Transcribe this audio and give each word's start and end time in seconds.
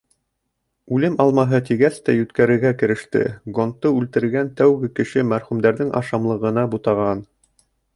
—Үлем 0.95 1.17
Алмаһы,— 1.25 1.59
тигәс 1.67 1.99
тә 2.09 2.15
йүткерергә 2.21 2.73
кереште,— 2.81 3.23
гондты 3.59 3.95
үлтергән 4.01 4.53
тәүге 4.63 4.93
кеше 5.01 5.29
мәрхүмдәрҙең 5.35 5.97
ашамлығына 6.05 6.71
бутаған. 6.77 7.29